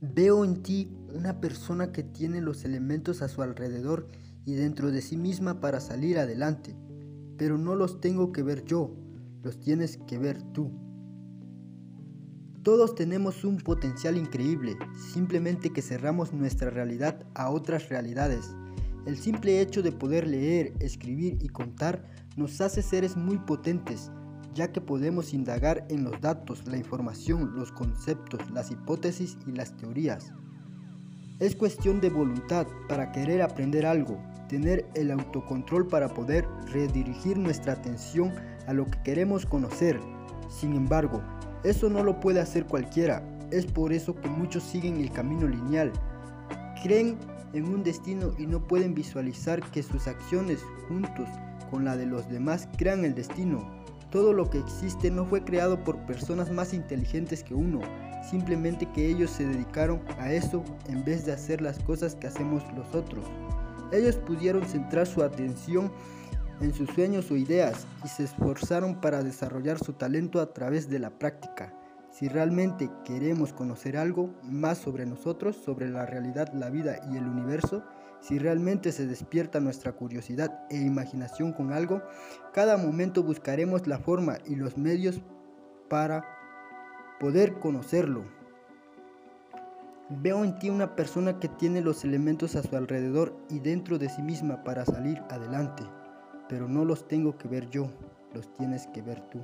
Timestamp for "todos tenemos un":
12.62-13.56